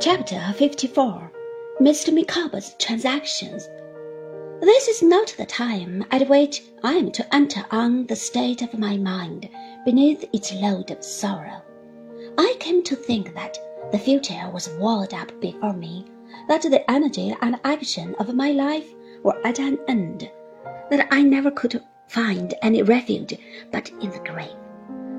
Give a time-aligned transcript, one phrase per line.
[0.00, 1.30] Chapter 54
[1.78, 2.10] Mr.
[2.10, 3.68] Micawber's Transactions.
[4.62, 8.78] This is not the time at which I am to enter on the state of
[8.78, 9.50] my mind
[9.84, 11.60] beneath its load of sorrow.
[12.38, 13.58] I came to think that
[13.92, 16.06] the future was walled up before me,
[16.48, 18.88] that the energy and action of my life
[19.22, 20.30] were at an end,
[20.88, 21.78] that I never could
[22.08, 23.36] find any refuge
[23.70, 24.56] but in the grave.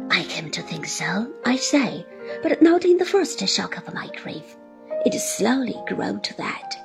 [0.09, 2.03] I came to think so, I say,
[2.41, 4.57] but not in the first shock of my grief.
[5.11, 6.77] It slowly grew to that.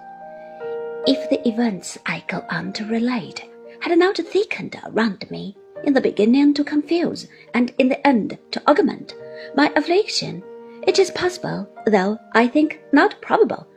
[1.07, 3.45] If the events I go on to relate
[3.81, 8.63] had not thickened around me, in the beginning to confuse, and in the end to
[8.69, 9.15] augment
[9.55, 10.43] my affliction,
[10.89, 13.69] it is possible, though I think not probable,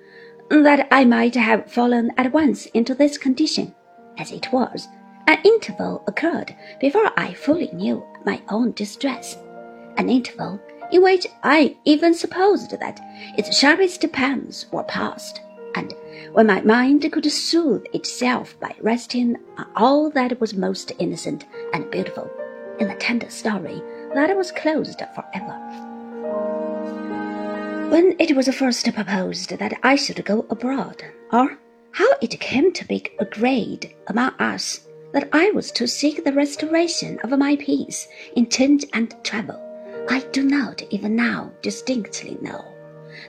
[0.50, 3.76] that I might have fallen at once into this condition.
[4.18, 4.88] As it was,
[5.28, 9.38] an interval occurred before I fully knew my own distress,
[9.98, 10.60] an interval
[10.92, 13.00] in which I even supposed that
[13.38, 15.42] its sharpest pangs were past,
[15.76, 15.94] and
[16.34, 21.90] when my mind could soothe itself by resting on all that was most innocent and
[21.92, 22.30] beautiful
[22.80, 23.82] in the tender story
[24.14, 25.56] that was closed forever.
[27.90, 31.58] When it was first proposed that I should go abroad, or
[31.92, 37.20] how it came to be agreed among us that I was to seek the restoration
[37.24, 39.60] of my peace in change and travel,
[40.10, 42.66] I do not even now distinctly know.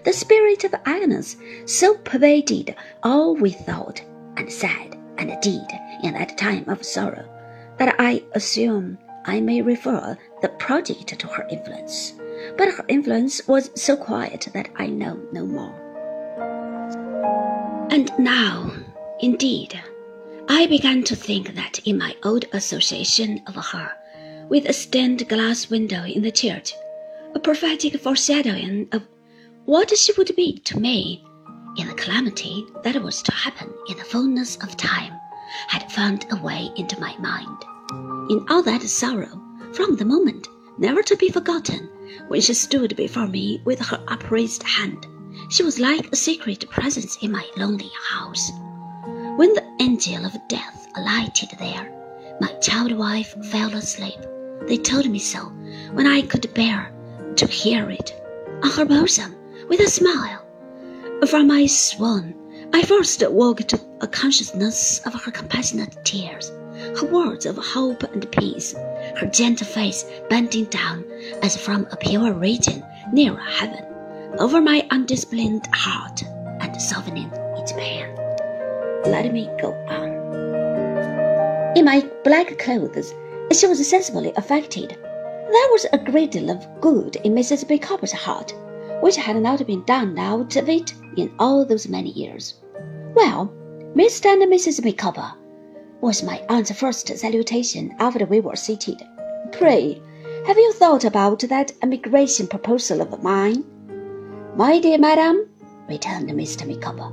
[0.04, 4.02] The spirit of Agnes so pervaded all we thought
[4.38, 5.66] and said and did
[6.02, 7.28] in that time of sorrow
[7.76, 12.14] that I assume I may refer the project to her influence.
[12.56, 15.74] But her influence was so quiet that I know no more.
[17.90, 18.72] And now,
[19.20, 19.78] indeed,
[20.48, 23.92] I began to think that in my old association of her
[24.50, 26.74] with a stained glass window in the church,
[27.36, 29.06] a prophetic foreshadowing of
[29.64, 31.24] what she would be to me
[31.76, 35.12] in the calamity that was to happen in the fullness of time,
[35.68, 37.62] had found a way into my mind.
[38.28, 39.40] In all that sorrow,
[39.72, 41.88] from the moment never to be forgotten,
[42.26, 45.06] when she stood before me with her upraised hand,
[45.48, 48.50] she was like a secret presence in my lonely house.
[49.36, 51.88] When the angel of death alighted there,
[52.40, 54.18] my child wife fell asleep.
[54.66, 55.52] They told me so
[55.92, 56.92] when I could bear
[57.36, 58.14] to hear it.
[58.62, 59.34] On her bosom,
[59.68, 60.44] with a smile.
[61.26, 62.34] From my swoon,
[62.74, 66.50] I first woke to a consciousness of her compassionate tears,
[66.98, 68.74] her words of hope and peace,
[69.16, 71.04] her gentle face bending down
[71.42, 73.84] as from a pure region near heaven,
[74.38, 76.22] over my undisciplined heart
[76.60, 78.14] and softening its pain.
[79.06, 80.10] Let me go on.
[81.76, 83.14] In my black clothes,
[83.52, 84.90] she was sensibly affected.
[84.90, 87.68] There was a great deal of good in Mrs.
[87.68, 88.54] Micawber's heart,
[89.00, 92.54] which had not been done out of it in all those many years.
[93.14, 93.52] Well,
[93.96, 94.26] Mr.
[94.26, 94.84] and Mrs.
[94.84, 95.32] Micawber,
[96.00, 99.02] was my aunt's first salutation after we were seated.
[99.50, 100.00] Pray,
[100.46, 103.64] have you thought about that emigration proposal of mine?
[104.56, 105.48] My dear madam,
[105.88, 106.66] returned Mr.
[106.66, 107.12] Micawber,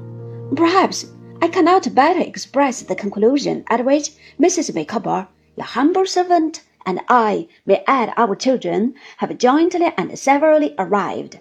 [0.56, 1.08] perhaps
[1.42, 4.74] I cannot better express the conclusion at which Mrs.
[4.76, 11.40] Micawber, your humble servant, and I, may add our children, have jointly and severally arrived.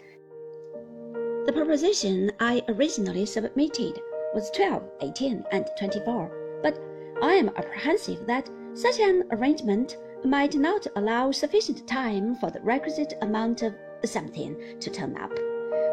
[1.45, 4.01] The proposition I originally submitted
[4.35, 6.81] was 12, 18, and 24, but
[7.23, 13.13] I am apprehensive that such an arrangement might not allow sufficient time for the requisite
[13.21, 15.33] amount of something to turn up.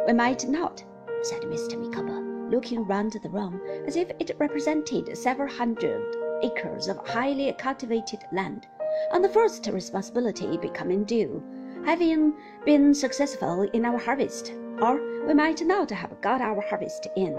[0.08, 0.82] We might not,
[1.24, 1.78] said Mr.
[1.78, 6.02] Micawber, looking round the room as if it represented several hundred
[6.44, 8.68] acres of highly cultivated land
[9.12, 11.42] on the first responsibility becoming due,
[11.86, 12.34] having
[12.66, 17.34] been successful in our harvest, or we might not have got our harvest in.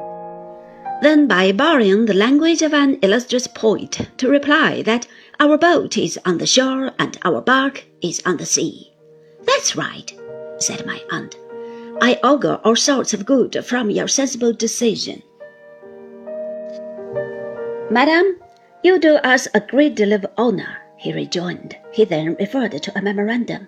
[1.03, 5.07] Then, by borrowing the language of an illustrious poet, to reply that
[5.41, 8.93] our boat is on the shore and our bark is on the sea.
[9.43, 10.13] That's right,
[10.59, 11.37] said my aunt.
[12.01, 15.23] I augur all sorts of good from your sensible decision.
[17.91, 18.37] Madam,
[18.85, 21.75] you do us a great deal of honor he rejoined.
[21.91, 23.67] He then referred to a memorandum.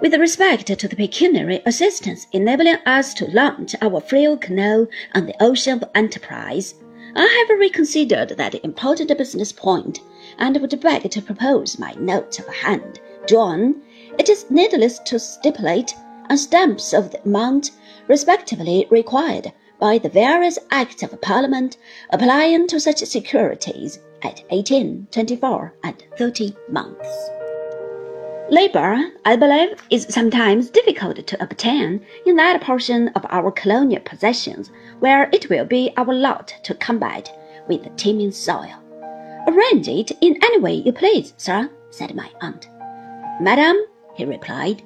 [0.00, 5.40] With respect to the pecuniary assistance enabling us to launch our frail canoe on the
[5.40, 6.74] ocean of enterprise,
[7.14, 10.00] I have reconsidered that important business point
[10.38, 13.76] and would beg to propose my note of hand drawn.
[14.18, 15.94] It is needless to stipulate
[16.28, 17.70] on stamps of the amount
[18.08, 19.52] respectively required
[19.82, 21.76] by the various acts of Parliament
[22.10, 27.08] applying to such securities at eighteen, twenty-four, and thirty months.
[28.48, 34.70] Labor, I believe, is sometimes difficult to obtain in that portion of our colonial possessions
[35.00, 37.36] where it will be our lot to combat
[37.66, 38.78] with the teeming soil.
[39.48, 42.68] Arrange it in any way you please, sir, said my aunt.
[43.40, 43.76] Madam,
[44.14, 44.80] he replied,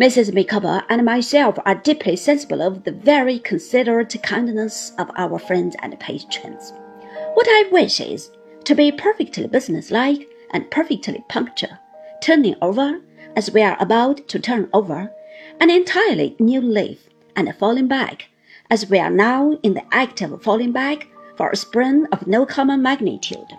[0.00, 0.32] Mrs.
[0.32, 6.00] Micawber and myself are deeply sensible of the very considerate kindness of our friends and
[6.00, 6.72] patrons.
[7.34, 8.30] What I wish is
[8.64, 11.76] to be perfectly businesslike and perfectly punctual,
[12.22, 13.02] turning over,
[13.36, 15.12] as we are about to turn over,
[15.60, 18.30] an entirely new leaf, and falling back,
[18.70, 22.46] as we are now in the act of falling back, for a spring of no
[22.46, 23.52] common magnitude.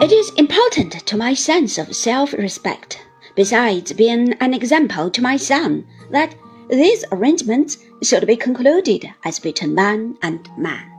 [0.00, 3.04] It is important to my sense of self respect,
[3.40, 6.34] besides being an example to my son, that
[6.68, 10.89] these arrangements should be concluded as between man and man.